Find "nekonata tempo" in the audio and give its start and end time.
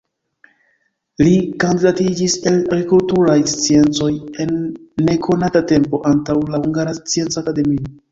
5.11-6.01